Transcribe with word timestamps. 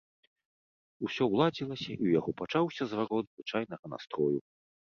Усё 1.07 1.23
ўладзілася, 1.33 1.87
і 1.93 1.97
ў 2.03 2.07
яго 2.19 2.29
пачаўся 2.41 2.83
зварот 2.95 3.25
звычайнага 3.35 3.85
настрою. 3.97 4.37